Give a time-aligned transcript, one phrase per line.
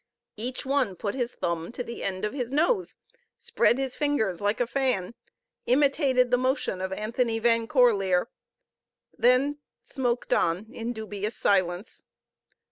[0.35, 2.95] Each one put his thumb to the end of his nose,
[3.37, 5.13] spread his fingers like a fan,
[5.67, 8.25] imitated the motion of Anthony Van Corlear,
[9.15, 12.05] then smoked on in dubious silence.